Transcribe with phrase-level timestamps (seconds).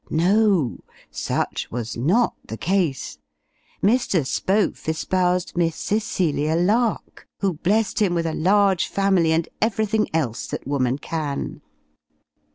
[0.09, 0.79] No,
[1.11, 3.19] such was not the case!
[3.83, 4.25] Mr.
[4.25, 10.47] Spohf espoused Miss Cecilia Lark, who blessed him with a large family and everything else
[10.47, 11.61] that woman can.